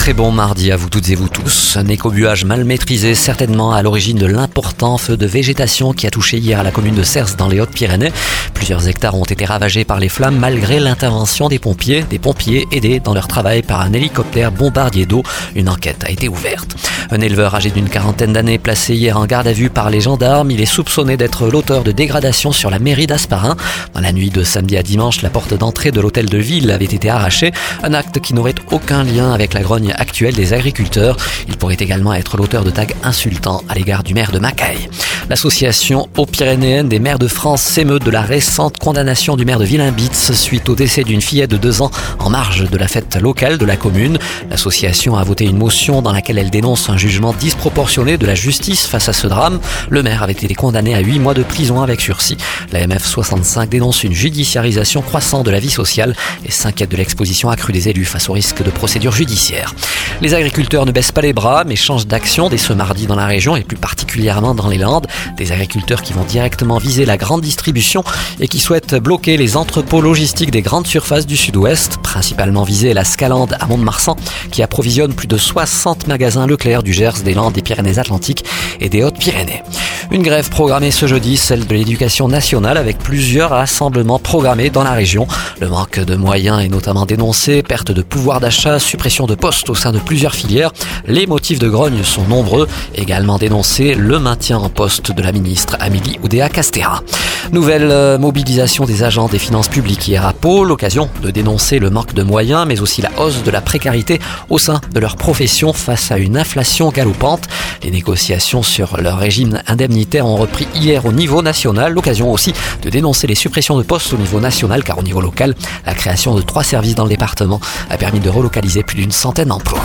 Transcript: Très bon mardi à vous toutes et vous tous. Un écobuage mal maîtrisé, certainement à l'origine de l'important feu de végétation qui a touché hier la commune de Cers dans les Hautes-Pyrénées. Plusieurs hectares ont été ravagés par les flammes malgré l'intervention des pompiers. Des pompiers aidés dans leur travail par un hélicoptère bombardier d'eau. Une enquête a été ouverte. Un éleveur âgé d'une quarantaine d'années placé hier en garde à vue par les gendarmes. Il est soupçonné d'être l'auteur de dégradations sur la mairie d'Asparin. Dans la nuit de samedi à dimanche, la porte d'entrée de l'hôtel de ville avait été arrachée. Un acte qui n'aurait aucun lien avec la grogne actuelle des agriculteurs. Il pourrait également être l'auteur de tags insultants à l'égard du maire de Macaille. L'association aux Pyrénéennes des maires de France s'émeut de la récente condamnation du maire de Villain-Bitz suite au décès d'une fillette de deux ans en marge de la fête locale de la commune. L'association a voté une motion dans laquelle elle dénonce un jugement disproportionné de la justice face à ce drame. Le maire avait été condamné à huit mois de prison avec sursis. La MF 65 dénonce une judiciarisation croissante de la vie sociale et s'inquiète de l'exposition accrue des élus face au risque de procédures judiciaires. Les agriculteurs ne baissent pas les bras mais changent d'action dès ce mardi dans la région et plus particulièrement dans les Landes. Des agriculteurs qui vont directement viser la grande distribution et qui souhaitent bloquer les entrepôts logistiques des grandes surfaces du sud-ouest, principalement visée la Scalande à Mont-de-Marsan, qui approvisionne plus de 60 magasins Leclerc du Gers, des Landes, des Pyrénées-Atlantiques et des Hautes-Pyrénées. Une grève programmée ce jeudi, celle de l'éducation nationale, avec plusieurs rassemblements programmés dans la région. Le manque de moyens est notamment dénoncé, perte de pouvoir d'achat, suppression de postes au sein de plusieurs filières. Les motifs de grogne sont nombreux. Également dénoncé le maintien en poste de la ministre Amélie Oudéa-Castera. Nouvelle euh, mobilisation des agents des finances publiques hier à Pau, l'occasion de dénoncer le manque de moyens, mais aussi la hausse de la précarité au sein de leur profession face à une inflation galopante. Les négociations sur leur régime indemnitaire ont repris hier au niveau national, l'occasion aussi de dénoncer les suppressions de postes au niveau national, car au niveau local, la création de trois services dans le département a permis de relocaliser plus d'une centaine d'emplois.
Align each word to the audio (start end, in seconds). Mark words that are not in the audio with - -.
Très 0.00 0.14
bon 0.14 0.32
mardi 0.32 0.72
à 0.72 0.76
vous 0.76 0.88
toutes 0.88 1.10
et 1.10 1.14
vous 1.14 1.28
tous. 1.28 1.76
Un 1.76 1.86
écobuage 1.86 2.46
mal 2.46 2.64
maîtrisé, 2.64 3.14
certainement 3.14 3.74
à 3.74 3.82
l'origine 3.82 4.16
de 4.16 4.24
l'important 4.24 4.96
feu 4.96 5.18
de 5.18 5.26
végétation 5.26 5.92
qui 5.92 6.06
a 6.06 6.10
touché 6.10 6.38
hier 6.38 6.62
la 6.62 6.70
commune 6.70 6.94
de 6.94 7.02
Cers 7.02 7.36
dans 7.36 7.48
les 7.48 7.60
Hautes-Pyrénées. 7.60 8.10
Plusieurs 8.54 8.88
hectares 8.88 9.14
ont 9.14 9.24
été 9.24 9.44
ravagés 9.44 9.84
par 9.84 10.00
les 10.00 10.08
flammes 10.08 10.38
malgré 10.38 10.80
l'intervention 10.80 11.48
des 11.50 11.58
pompiers. 11.58 12.02
Des 12.08 12.18
pompiers 12.18 12.66
aidés 12.72 12.98
dans 12.98 13.12
leur 13.12 13.28
travail 13.28 13.60
par 13.60 13.82
un 13.82 13.92
hélicoptère 13.92 14.52
bombardier 14.52 15.04
d'eau. 15.04 15.22
Une 15.54 15.68
enquête 15.68 16.02
a 16.06 16.10
été 16.10 16.28
ouverte. 16.28 16.76
Un 17.10 17.20
éleveur 17.20 17.54
âgé 17.54 17.70
d'une 17.70 17.88
quarantaine 17.88 18.32
d'années 18.32 18.58
placé 18.58 18.94
hier 18.94 19.18
en 19.18 19.26
garde 19.26 19.48
à 19.48 19.52
vue 19.52 19.68
par 19.68 19.90
les 19.90 20.00
gendarmes. 20.00 20.50
Il 20.50 20.62
est 20.62 20.66
soupçonné 20.66 21.18
d'être 21.18 21.46
l'auteur 21.46 21.84
de 21.84 21.92
dégradations 21.92 22.52
sur 22.52 22.70
la 22.70 22.78
mairie 22.78 23.06
d'Asparin. 23.06 23.56
Dans 23.92 24.00
la 24.00 24.12
nuit 24.12 24.30
de 24.30 24.44
samedi 24.44 24.78
à 24.78 24.82
dimanche, 24.82 25.20
la 25.20 25.28
porte 25.28 25.52
d'entrée 25.52 25.90
de 25.90 26.00
l'hôtel 26.00 26.26
de 26.26 26.38
ville 26.38 26.70
avait 26.70 26.84
été 26.86 27.10
arrachée. 27.10 27.52
Un 27.82 27.92
acte 27.92 28.20
qui 28.20 28.32
n'aurait 28.32 28.54
aucun 28.70 29.04
lien 29.04 29.32
avec 29.32 29.52
la 29.52 29.60
grogne 29.60 29.89
actuelle 29.96 30.34
des 30.34 30.52
agriculteurs. 30.52 31.16
Il 31.48 31.56
pourrait 31.56 31.76
également 31.78 32.14
être 32.14 32.36
l'auteur 32.36 32.64
de 32.64 32.70
tags 32.70 32.86
insultants 33.02 33.62
à 33.68 33.74
l'égard 33.74 34.02
du 34.02 34.14
maire 34.14 34.32
de 34.32 34.38
Macaille. 34.38 34.88
L'association 35.28 36.08
aux 36.16 36.26
Pyrénéennes 36.26 36.88
des 36.88 36.98
maires 36.98 37.18
de 37.18 37.28
France 37.28 37.62
s'émeut 37.62 37.98
de 37.98 38.10
la 38.10 38.22
récente 38.22 38.78
condamnation 38.78 39.36
du 39.36 39.44
maire 39.44 39.58
de 39.58 39.64
Villain-Bitz 39.64 40.32
suite 40.32 40.68
au 40.68 40.74
décès 40.74 41.04
d'une 41.04 41.20
fillette 41.20 41.50
de 41.50 41.56
deux 41.56 41.82
ans 41.82 41.90
en 42.18 42.30
marge 42.30 42.68
de 42.68 42.76
la 42.76 42.88
fête 42.88 43.16
locale 43.16 43.58
de 43.58 43.64
la 43.64 43.76
commune. 43.76 44.18
L'association 44.50 45.16
a 45.16 45.24
voté 45.24 45.44
une 45.44 45.56
motion 45.56 46.02
dans 46.02 46.12
laquelle 46.12 46.38
elle 46.38 46.50
dénonce 46.50 46.88
un 46.88 46.96
jugement 46.96 47.32
disproportionné 47.32 48.18
de 48.18 48.26
la 48.26 48.34
justice 48.34 48.86
face 48.86 49.08
à 49.08 49.12
ce 49.12 49.26
drame. 49.26 49.60
Le 49.88 50.02
maire 50.02 50.22
avait 50.22 50.32
été 50.32 50.54
condamné 50.54 50.94
à 50.94 51.00
huit 51.00 51.18
mois 51.18 51.34
de 51.34 51.42
prison 51.42 51.82
avec 51.82 52.00
sursis. 52.00 52.36
La 52.72 52.86
MF 52.86 53.04
65 53.04 53.68
dénonce 53.68 54.04
une 54.04 54.12
judiciarisation 54.12 55.02
croissante 55.02 55.46
de 55.46 55.50
la 55.50 55.60
vie 55.60 55.70
sociale 55.70 56.14
et 56.44 56.50
s'inquiète 56.50 56.90
de 56.90 56.96
l'exposition 56.96 57.50
accrue 57.50 57.72
des 57.72 57.88
élus 57.88 58.04
face 58.04 58.28
au 58.28 58.32
risque 58.32 58.62
de 58.62 58.70
procédures 58.70 59.12
judiciaires. 59.12 59.74
Les 60.22 60.34
agriculteurs 60.34 60.84
ne 60.84 60.92
baissent 60.92 61.12
pas 61.12 61.22
les 61.22 61.32
bras 61.32 61.64
mais 61.64 61.76
changent 61.76 62.06
d'action 62.06 62.50
dès 62.50 62.58
ce 62.58 62.74
mardi 62.74 63.06
dans 63.06 63.16
la 63.16 63.24
région 63.24 63.56
et 63.56 63.64
plus 63.64 63.78
particulièrement 63.78 64.54
dans 64.54 64.68
les 64.68 64.76
Landes. 64.76 65.06
Des 65.38 65.50
agriculteurs 65.50 66.02
qui 66.02 66.12
vont 66.12 66.24
directement 66.24 66.76
viser 66.76 67.06
la 67.06 67.16
grande 67.16 67.40
distribution 67.40 68.04
et 68.38 68.46
qui 68.46 68.58
souhaitent 68.58 68.94
bloquer 68.94 69.38
les 69.38 69.56
entrepôts 69.56 70.02
logistiques 70.02 70.50
des 70.50 70.60
grandes 70.60 70.86
surfaces 70.86 71.26
du 71.26 71.38
sud-ouest, 71.38 71.98
principalement 72.02 72.64
visée 72.64 72.92
la 72.92 73.04
Scalande 73.04 73.56
à 73.60 73.66
Mont-de-Marsan, 73.66 74.16
qui 74.50 74.62
approvisionne 74.62 75.14
plus 75.14 75.28
de 75.28 75.38
60 75.38 76.06
magasins 76.06 76.46
Leclerc 76.46 76.82
du 76.82 76.92
Gers, 76.92 77.22
des 77.24 77.32
Landes, 77.32 77.54
des 77.54 77.62
Pyrénées-Atlantiques 77.62 78.44
et 78.78 78.90
des 78.90 79.02
Hautes-Pyrénées. 79.02 79.62
Une 80.12 80.22
grève 80.24 80.50
programmée 80.50 80.90
ce 80.90 81.06
jeudi, 81.06 81.36
celle 81.36 81.68
de 81.68 81.72
l'éducation 81.72 82.26
nationale, 82.26 82.76
avec 82.76 82.98
plusieurs 82.98 83.50
rassemblements 83.50 84.18
programmés 84.18 84.68
dans 84.68 84.82
la 84.82 84.90
région. 84.90 85.28
Le 85.60 85.68
manque 85.68 86.00
de 86.00 86.16
moyens 86.16 86.64
est 86.64 86.68
notamment 86.68 87.06
dénoncé, 87.06 87.62
perte 87.62 87.92
de 87.92 88.02
pouvoir 88.02 88.40
d'achat, 88.40 88.80
suppression 88.80 89.28
de 89.28 89.36
postes 89.36 89.70
au 89.70 89.76
sein 89.76 89.92
de 89.92 90.00
plusieurs 90.00 90.34
filières. 90.34 90.72
Les 91.06 91.28
motifs 91.28 91.60
de 91.60 91.68
grogne 91.68 92.02
sont 92.02 92.24
nombreux. 92.24 92.66
Également 92.96 93.38
dénoncé 93.38 93.94
le 93.94 94.18
maintien 94.18 94.58
en 94.58 94.68
poste 94.68 95.12
de 95.12 95.22
la 95.22 95.30
ministre 95.30 95.76
Amélie 95.78 96.18
Oudéa-Castera. 96.24 97.04
Nouvelle 97.52 97.90
euh, 97.90 98.18
mobilisation 98.18 98.86
des 98.86 99.04
agents 99.04 99.28
des 99.28 99.38
finances 99.38 99.68
publiques 99.68 100.08
hier 100.08 100.26
à 100.26 100.32
Pau, 100.32 100.64
l'occasion 100.64 101.08
de 101.22 101.30
dénoncer 101.30 101.78
le 101.78 101.88
manque 101.88 102.14
de 102.14 102.22
moyens, 102.22 102.64
mais 102.66 102.80
aussi 102.80 103.00
la 103.00 103.10
hausse 103.18 103.44
de 103.44 103.50
la 103.50 103.60
précarité 103.60 104.20
au 104.50 104.58
sein 104.58 104.80
de 104.92 105.00
leur 105.00 105.16
profession 105.16 105.72
face 105.72 106.10
à 106.10 106.18
une 106.18 106.36
inflation 106.36 106.90
galopante. 106.90 107.48
Les 107.82 107.90
négociations 107.90 108.62
sur 108.62 109.00
leur 109.00 109.18
régime 109.18 109.62
indemnitaire 109.66 109.99
ont 110.22 110.36
repris 110.36 110.66
hier 110.74 111.06
au 111.06 111.12
niveau 111.12 111.42
national, 111.42 111.92
l'occasion 111.92 112.32
aussi 112.32 112.52
de 112.82 112.90
dénoncer 112.90 113.26
les 113.26 113.34
suppressions 113.34 113.78
de 113.78 113.82
postes 113.82 114.12
au 114.12 114.16
niveau 114.16 114.40
national, 114.40 114.82
car 114.82 114.98
au 114.98 115.02
niveau 115.02 115.20
local, 115.20 115.54
la 115.86 115.94
création 115.94 116.34
de 116.34 116.42
trois 116.42 116.64
services 116.64 116.94
dans 116.94 117.04
le 117.04 117.10
département 117.10 117.60
a 117.88 117.96
permis 117.96 118.20
de 118.20 118.28
relocaliser 118.28 118.82
plus 118.82 118.96
d'une 118.96 119.12
centaine 119.12 119.48
d'emplois. 119.48 119.80